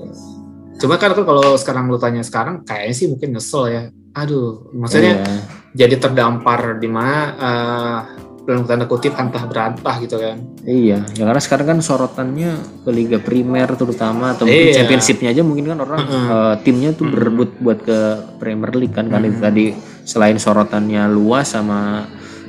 [0.81, 3.83] Cuma kan kalau sekarang lu tanya sekarang kayaknya sih mungkin nyesel ya.
[4.13, 5.37] Aduh, maksudnya Iya.
[5.73, 7.97] jadi terdampar di mana eh,
[8.43, 10.35] dalam tanda kutip antah berantah gitu kan.
[10.67, 12.51] Iya, ya karena sekarang kan sorotannya
[12.83, 14.83] ke Liga Primer terutama atau mungkin Iya.
[14.83, 16.25] Championship-nya aja mungkin kan orang Mm-mm.
[16.27, 17.15] eh, timnya tuh Mm-mm.
[17.15, 17.97] berebut buat ke
[18.43, 19.39] Premier League kan itu Mm-mm.
[19.39, 19.65] tadi
[20.03, 22.03] selain sorotannya luas sama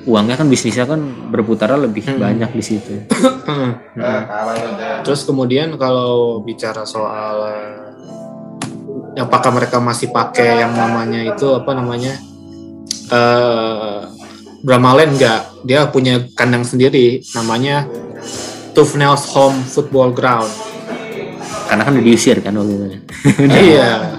[0.05, 2.21] uangnya kan bisnisnya kan berputar lebih Hmm.
[2.21, 2.95] banyak di situ.
[3.45, 4.27] Hmm.
[5.07, 7.37] Terus kemudian kalau bicara soal
[9.15, 12.19] eh, apakah mereka masih pakai yang namanya itu apa namanya
[13.09, 13.99] eh
[14.65, 17.89] Bramalen enggak, dia punya kandang sendiri namanya
[18.77, 20.51] Tufnel's Home Football Ground.
[21.65, 22.87] Karena kan udah diusir kan waktu itu.
[23.73, 24.13] iya.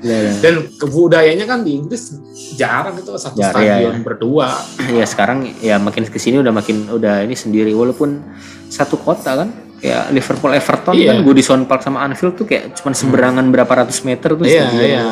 [0.00, 0.32] Iya, iya.
[0.40, 2.16] Dan kebudayanya kan di Inggris
[2.56, 4.02] jarang itu satu iya, stadion iya.
[4.02, 4.48] berdua.
[4.88, 8.24] ya sekarang ya makin ke sini udah makin udah ini sendiri walaupun
[8.72, 9.48] satu kota kan
[9.84, 11.12] kayak Liverpool Everton Iya.
[11.12, 14.80] kan Goodison Park sama Anfield tuh kayak cuma seberangan berapa ratus meter tuh Iya, iya.
[14.80, 15.04] dia.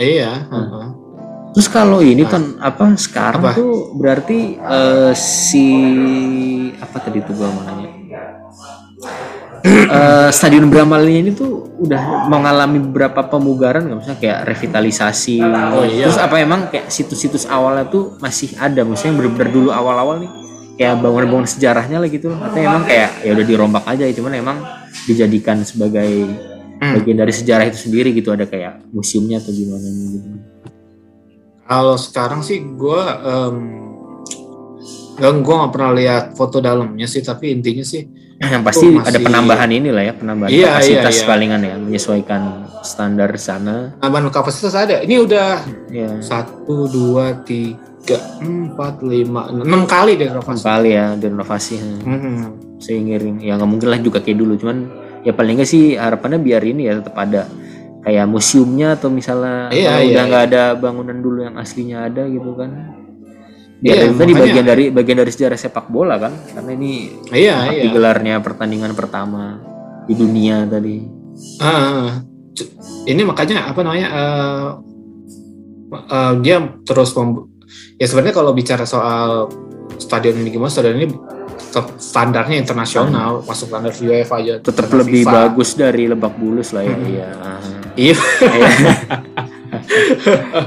[0.00, 0.30] Iya.
[0.50, 0.66] Hmm.
[0.66, 0.88] heeh.
[1.50, 3.52] Terus kalau ini kan apa sekarang Apa?
[3.58, 5.66] tuh berarti eh, si
[6.78, 7.90] apa tadi tuh gua mau nanya.
[9.60, 15.36] Eh, Stadion Bramali ini tuh udah mengalami beberapa pemugaran nggak misalnya kayak revitalisasi.
[15.42, 16.08] Oh, iya.
[16.08, 20.30] Terus apa emang kayak situs-situs awalnya tuh masih ada maksudnya yang bener-bener dulu awal-awal nih
[20.80, 24.56] kayak bangunan-bangunan sejarahnya lah gitu atau emang kayak ya udah dirombak aja cuman emang
[25.04, 26.08] dijadikan sebagai
[26.80, 26.96] Hmm.
[26.96, 30.28] bagian dari sejarah itu sendiri gitu ada kayak museumnya atau gimana gitu.
[31.70, 33.02] Kalau sekarang sih gue
[35.14, 38.02] nggak gue nggak pernah lihat foto dalamnya sih, tapi intinya sih
[38.40, 41.28] yang pasti masih- ada penambahan inilah ya penambahan Iya, kapasitas iya, iya.
[41.28, 42.42] palingan ya menyesuaikan
[42.80, 44.98] standar sana tambahan kapasitas ada.
[44.98, 45.48] Ini udah
[45.92, 50.64] ya satu, dua, tiga, empat, lima, enam kali deh renovasi.
[50.64, 51.84] kali ya direnovasi ya.
[52.02, 52.44] Hmm.
[52.80, 54.88] seiring ya nggak mungkin lah juga kayak dulu cuman
[55.20, 57.44] ya paling nggak sih harapannya biar ini ya tetap ada
[58.00, 60.50] kayak museumnya atau misalnya Iya, iya, udah nggak iya.
[60.50, 62.96] ada bangunan dulu yang aslinya ada gitu kan
[63.78, 66.92] biar Iya, itu tadi bagian dari bagian dari sejarah sepak bola kan karena ini
[67.30, 67.82] Iya, iya.
[67.82, 69.60] digelarnya pertandingan pertama
[70.04, 71.04] di dunia tadi
[71.56, 72.20] Ah,
[72.52, 72.68] c-
[73.06, 74.08] ini makanya apa namanya?
[74.10, 74.68] eh,
[75.90, 77.16] eh, dia terus
[77.96, 79.48] ya sebenarnya kalau bicara soal
[79.96, 81.08] stadion ini gimana, stadion ini
[81.96, 84.54] standarnya internasional, masuk standar UEFA aja.
[84.58, 85.32] tetap lebih FIFA.
[85.46, 87.06] bagus dari Lebak Bulus lah ya Hmm.
[87.06, 87.30] iya
[88.00, 88.16] Iya.
[88.40, 88.70] Iya.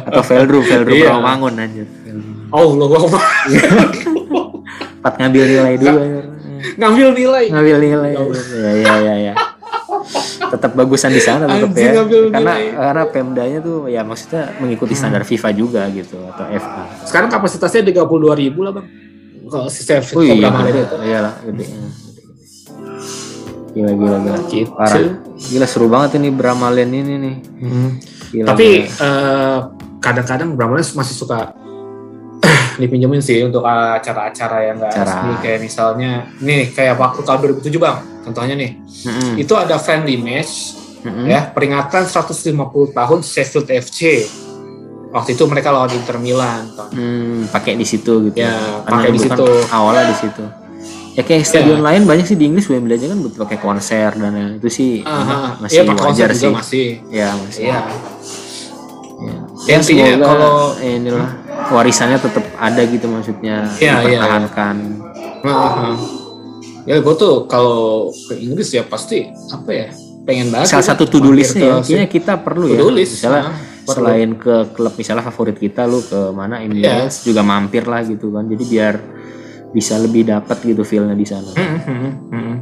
[0.05, 1.09] atau Veldrum Veldrum Iya.
[1.11, 1.87] Rawamangun anjir
[2.53, 2.85] Oh, lo
[4.93, 5.99] empat ngambil nilai dulu
[6.73, 7.45] ngambil nilai.
[7.49, 9.33] ngambil nilai Ya ya ya ya ya
[10.47, 11.91] tetap bagusan di sana tetap ya
[12.29, 12.65] karena nilai.
[12.71, 18.05] karena Pemdanya tuh ya maksudnya mengikuti standar FIFA juga gitu atau FA Sekarang kapasitasnya 32
[18.37, 18.85] ribu lah bang.
[19.43, 20.95] Kalau si Sevilla oh iya Cobra Malin gede itu.
[23.73, 24.69] Gila gila gila Gitu.
[24.69, 27.35] parah gila seru banget ini Bramalen ini nih
[28.29, 29.57] Gila, Tapi eh,
[29.99, 31.53] kadang-kadang Bramalen masih suka
[32.81, 35.05] dipinjemin sih untuk acara-acara yang enggak Acara.
[35.07, 38.71] resmi kayak misalnya nih kayak waktu tahun 2007 bang contohnya nih
[39.03, 39.31] Mm-mm.
[39.37, 41.27] itu ada friendly match Mm-mm.
[41.27, 42.55] ya peringatan 150
[42.89, 44.25] tahun Sheffield FC
[45.09, 46.73] waktu itu mereka lawan Inter Milan.
[46.89, 48.33] Hmm, pakai di situ gitu.
[48.33, 49.45] Ya, pakai di kan situ.
[49.69, 50.41] awalnya di situ.
[51.13, 54.57] Ya kayak stadion lain banyak sih di Inggris Wembley aja kan buat pakai konser dan
[54.57, 56.49] itu sih Aha, masih konser wajar sih.
[56.49, 57.63] masih Ya masih.
[57.63, 57.79] iya
[59.23, 59.35] Ya.
[59.65, 61.29] Ya, intinya semoga kalau- inilah
[61.69, 64.75] warisannya tetap ada gitu maksudnya Iya, iya, dipertahankan.
[65.39, 65.95] Heeh.
[66.83, 67.77] ya gue tuh kalau
[68.11, 69.87] ke Inggris ya pasti apa ya
[70.21, 72.83] pengen banget Salah satu to-do listnya ya, kayaknya kita perlu ya.
[72.89, 73.21] list.
[73.21, 73.95] Misalnya Nah, perlu.
[74.03, 76.67] selain ke klub misalnya favorit kita lu ke mana Iya.
[76.67, 78.43] MLS juga mampir lah gitu kan.
[78.45, 78.95] Jadi biar
[79.73, 81.49] bisa lebih dapat gitu feelnya di sana.
[81.51, 82.55] Hmm, hmm, hmm, hmm.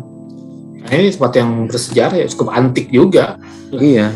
[0.82, 3.36] Nah, ini tempat yang bersejarah ya cukup antik juga.
[3.69, 4.10] Iya.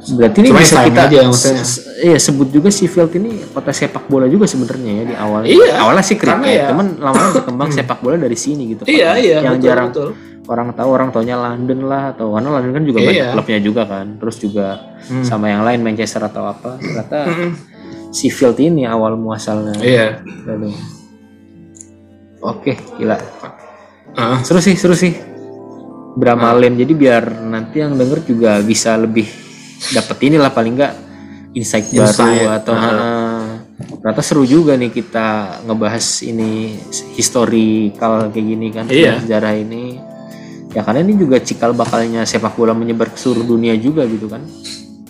[0.00, 1.60] Berarti ini Cuma bisa kita aja maksudnya.
[1.62, 5.40] se- iya sebut juga Sheffield ini kota sepak bola juga sebenarnya ya di awal.
[5.44, 8.82] Iya, Awalnya sih kriket, ya- cuman lama-lama berkembang sepak bola dari sini gitu.
[8.84, 9.38] Iya iya.
[9.40, 10.08] Yang betul, jarang betul.
[10.48, 13.06] orang tahu orang taunya London lah atau karena London kan juga Iya.
[13.06, 14.06] banyak klubnya juga kan.
[14.16, 14.66] Terus juga
[15.04, 15.22] Hmm.
[15.22, 16.70] sama yang lain Manchester atau apa.
[16.76, 17.52] Ternyata Hmm,
[18.10, 19.78] Sheffield ini awal muasalnya.
[19.78, 20.24] Iya.
[20.48, 20.72] Lalu.
[22.40, 23.16] Oke, gila.
[24.16, 25.12] Ah, Seru sih, seru sih.
[26.16, 29.30] Bramalen jadi biar nanti yang denger juga bisa lebih
[29.94, 30.92] dapet inilah paling enggak
[31.54, 33.46] insight, Insight, baru atau ah,
[33.78, 35.26] ternyata seru juga nih kita
[35.66, 36.74] ngebahas ini
[37.14, 39.22] historical kayak gini kan Iya.
[39.22, 39.98] sejarah ini
[40.70, 44.42] ya karena ini juga cikal bakalnya sepak bola menyebar ke seluruh dunia juga gitu kan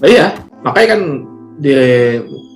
[0.05, 0.37] iya.
[0.61, 1.01] Makanya kan
[1.57, 1.73] di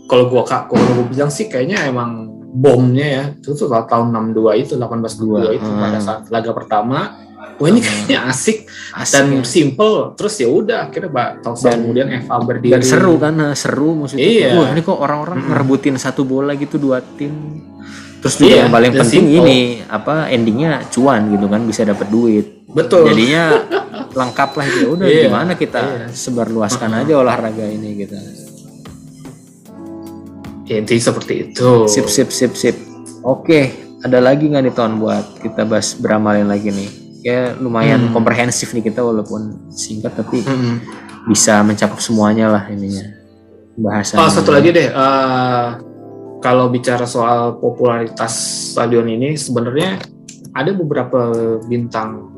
[0.05, 4.55] kalau gua kak kalau gua bilang sih kayaknya emang bomnya ya itu tuh tahun 62
[4.57, 5.83] itu 1862 itu Hmm.
[5.83, 7.19] pada saat laga pertama
[7.55, 9.43] wah ini kayaknya asik asik dan ya.
[9.45, 13.53] simple terus ya udah akhirnya mbak tahun Dan- kemudian Eva berdiri dan seru kan nah,
[13.53, 14.49] seru maksudnya Iya.
[14.55, 17.35] wah ini kok orang-orang ngerebutin satu bola gitu dua tim
[18.19, 19.39] terus juga Iya, yang paling penting simple.
[19.43, 23.61] ini apa endingnya cuan gitu kan bisa dapat duit betul jadinya
[24.11, 26.07] lengkap lah ya udah Iya, gimana kita iya.
[26.09, 27.03] sebarluaskan Mm-mm.
[27.03, 28.15] aja olahraga ini gitu
[30.65, 31.85] Ya, intinya seperti itu.
[31.87, 32.77] Sip sip sip sip.
[33.21, 36.89] Oke, ada lagi nggak nih tahun buat kita bahas beramalin lagi nih?
[37.21, 38.13] Ya lumayan Hmm.
[38.13, 40.77] komprehensif nih kita walaupun singkat tapi Mm-mm.
[41.25, 43.05] bisa mencakup semuanya lah ininya
[43.77, 44.21] bahasan.
[44.21, 44.89] Oh, satu lagi deh.
[44.89, 45.67] eh,
[46.41, 48.33] kalau bicara soal popularitas
[48.77, 49.97] stadion ini, sebenarnya
[50.53, 51.33] ada beberapa
[51.65, 52.29] bintang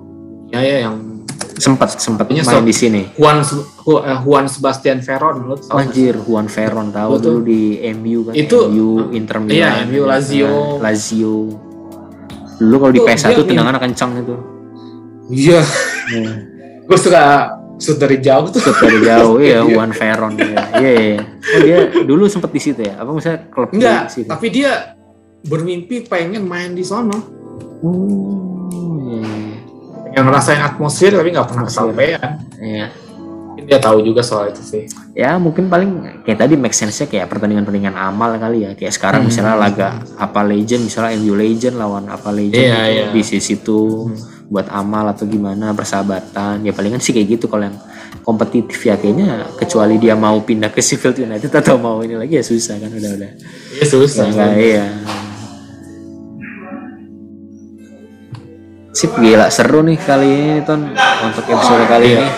[0.48, 1.15] ya, ya yang
[1.57, 3.03] sempat sempat main so- di sini.
[3.14, 3.64] Juan Ju-
[3.99, 5.77] eh, Juan Sebastian Veron, lo tau?
[5.77, 7.25] Anjir, Juan Ferron tahu Betul.
[7.33, 8.33] dulu di MU kan.
[8.33, 9.57] Itu- MU Inter Milan.
[9.57, 10.49] Iya, MU, Lazio.
[10.49, 11.35] Nah, Lazio.
[12.57, 14.35] Dulu kalau di Itu PS1 dia tendangan kencang itu.
[15.29, 15.61] Iya,
[16.09, 16.33] Iya.
[16.88, 17.23] gue suka
[17.77, 18.61] shoot dari jauh tuh.
[18.61, 19.61] Shoot dari jauh ya Iya.
[19.66, 20.61] Juan Ferron ya.
[20.75, 21.19] Iya, iya.
[21.23, 22.97] Oh, dia dulu sempat di situ ya.
[22.97, 24.25] Apa misalnya klub di Enggak, situ?
[24.25, 24.97] tapi dia
[25.42, 27.16] bermimpi pengen main di sono.
[27.79, 28.56] Iya.
[30.16, 32.40] Pengen ngerasain atmosfer tapi nggak pernah kesampaian.
[32.57, 32.88] Iya.
[33.52, 34.88] Mungkin Dia tahu juga soal itu sih.
[35.12, 38.72] Ya mungkin paling kayak tadi make sense-nya kayak pertandingan-pertandingan amal kali ya.
[38.72, 39.29] Kayak sekarang Hmm.
[39.29, 43.07] misalnya laga apa legend, misalnya MU legend lawan apa legend Iya, gitu, iya.
[43.12, 44.16] di sisi itu Hmm.
[44.48, 46.64] buat amal atau gimana persahabatan.
[46.64, 47.76] Ya palingan sih kayak gitu kalau yang
[48.24, 52.44] kompetitif ya kayaknya kecuali dia mau pindah ke Sheffield United atau mau ini lagi ya
[52.46, 53.31] susah kan udah udah.
[53.76, 54.33] Iya susah.
[54.33, 54.85] Enggak, iya.
[58.96, 60.88] Sip gila seru nih kali ini Ton
[61.22, 62.18] untuk episode kali Iya.
[62.18, 62.28] ini.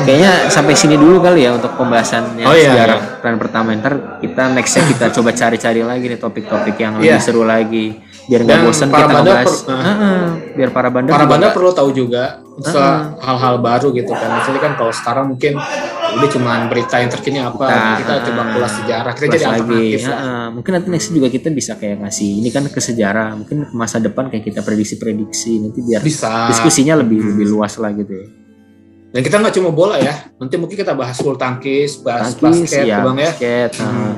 [0.00, 3.18] Kayaknya sampai sini dulu kali ya untuk pembahasan yang Oh, iya, sejarah iya.
[3.20, 7.18] plan pertama ntar kita nextnya kita coba cari-cari lagi nih topik-topik yang lebih Iya.
[7.20, 9.46] seru lagi biar nggak bosan kita ngebahas.
[9.46, 9.82] per- nah.
[9.82, 10.22] Heeh,
[10.54, 12.22] biar para bandar Para juga banda nggak- perlu tahu juga
[12.60, 13.00] soal Ah.
[13.22, 14.28] hal-hal baru gitu kan.
[14.30, 15.52] Maksudnya kan kalau sekarang mungkin
[16.10, 19.84] udah cuma berita yang terkini apa, Kita, kita, coba ah, kulas sejarah, kita jadi lagi
[19.96, 20.08] lah.
[20.10, 23.72] Heeh, mungkin nanti next juga kita bisa kayak ngasih ini kan ke sejarah mungkin ke
[23.72, 26.46] masa depan kayak kita prediksi-prediksi nanti biar Bisa.
[26.46, 27.28] diskusinya lebih Hmm.
[27.32, 28.26] lebih luas lah gitu ya.
[29.10, 30.14] Dan kita nggak cuma bola ya.
[30.36, 33.26] Nanti mungkin kita bahas full tangkis, bahas Tangkis, basket, ya, bang ya.
[33.26, 33.86] basket, Hmm.
[33.86, 34.14] nah,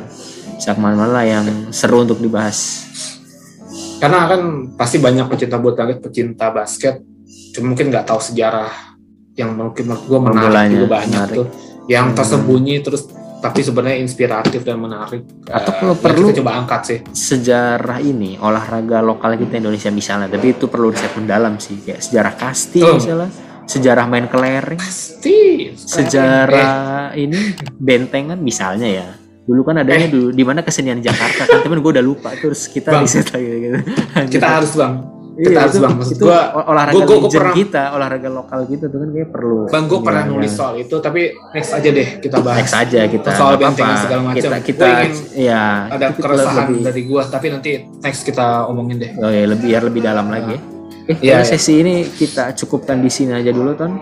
[0.52, 2.88] bisa ke mana-mana lah yang seru untuk dibahas.
[4.02, 4.40] Karena kan
[4.74, 6.98] pasti banyak pecinta bulu tangkis, pecinta basket,
[7.54, 8.98] cuma mungkin nggak tahu sejarah
[9.32, 11.36] yang mungkin menurut gue menarik Permulanya, juga banyak menarik.
[11.38, 11.46] tuh.
[11.86, 12.16] Yang Hmm.
[12.16, 13.02] tersembunyi terus
[13.38, 15.22] tapi sebenarnya inspiratif dan menarik.
[15.46, 16.98] Atau Eh, kalau yang perlu- kita coba angkat sih.
[17.08, 22.34] Sejarah ini olahraga lokal kita Indonesia misalnya, tapi itu perlu riset mendalam sih, kayak sejarah
[22.36, 22.94] kasti Betul.
[22.98, 23.30] misalnya,
[23.64, 25.38] sejarah main kelereng, Pasti.
[25.64, 26.74] Eh, sejarah
[27.14, 27.38] ini
[27.72, 29.08] bentengan misalnya ya.
[29.42, 30.08] Dulu kan adanya Eh.
[30.08, 33.02] dulu di mana kesenian Jakarta kan, temen gue udah lupa terus kita Bang.
[33.02, 33.78] riset lagi gitu.
[34.34, 34.94] kita harus bang.
[35.32, 35.94] Iya, kita harus itu- bang.
[35.96, 39.08] Maksud itu gua, ol- olahraga gua- gua- gua pernah- kita, olahraga lokal kita tuh kan
[39.10, 39.58] kayak perlu.
[39.66, 42.58] bang gue pernah nulis soal itu, tapi next aja deh kita bahas.
[42.60, 44.36] next aja kita Soal bentengan segala macam.
[44.36, 48.46] kita Gua kita ingin ya Ada kita keresahan lebih, dari gua, tapi nanti next kita
[48.64, 49.10] omongin deh.
[49.16, 50.60] oh ya lebih biar lebih dalam lagi ya.
[51.02, 51.50] Eh, Iya, kayaknya iya.
[51.50, 53.92] sesi ini kita cukupkan di sini aja dulu Ton.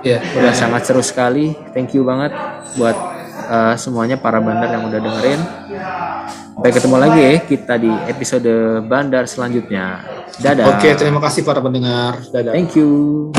[0.00, 0.18] Iya.
[0.34, 1.54] Udah sangat seru sekali.
[1.70, 2.34] Thank you banget
[2.74, 2.96] buat
[3.46, 5.40] uh, semuanya para bandar yang udah dengerin.
[6.52, 8.52] Sampai ketemu lagi ya kita di episode
[8.86, 10.04] bandar selanjutnya.
[10.38, 10.78] Dadah.
[10.78, 12.22] Oke, terima kasih para pendengar.
[12.30, 12.52] Dadah.
[12.54, 13.32] Thank you.